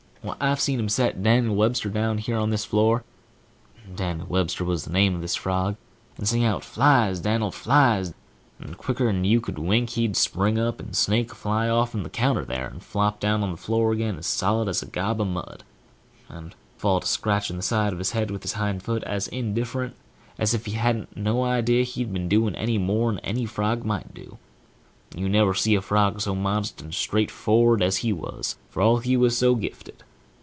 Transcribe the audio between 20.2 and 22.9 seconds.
as if he hadn't no idea he'd been doin' any